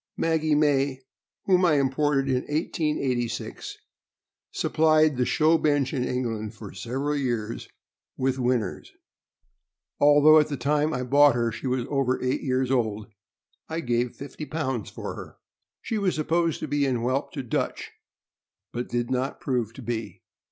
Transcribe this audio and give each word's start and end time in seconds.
Maggie 0.17 0.55
May, 0.55 1.03
whom 1.45 1.63
I 1.63 1.73
imported 1.75 2.27
in 2.27 2.41
1886, 2.51 3.77
supplied 4.49 5.15
the 5.15 5.27
show 5.27 5.59
bench 5.59 5.93
in 5.93 6.03
England 6.03 6.55
for 6.55 6.73
several 6.73 7.15
years 7.15 7.69
with 8.17 8.39
winners. 8.39 8.89
THE 8.89 8.97
BULL 9.99 10.07
TEERIER. 10.07 10.21
427 10.23 10.31
Although 10.33 10.39
at 10.39 10.47
the 10.47 10.57
time 10.57 10.99
I 10.99 11.07
bought 11.07 11.35
her 11.35 11.51
she 11.51 11.67
was 11.67 11.85
over 11.87 12.19
eight 12.19 12.41
years 12.41 12.71
old, 12.71 13.11
I 13.69 13.81
gave 13.81 14.15
fifty 14.15 14.47
pounds 14.47 14.89
for 14.89 15.13
her. 15.13 15.37
She 15.83 15.99
was 15.99 16.15
supposed 16.15 16.59
to 16.61 16.67
be 16.67 16.83
in 16.83 16.95
whelp 17.01 17.31
to 17.33 17.43
Dutch, 17.43 17.91
but 18.73 18.89
did 18.89 19.11
not 19.11 19.39
prove 19.39 19.71
to 19.73 19.83
be. 19.83 20.23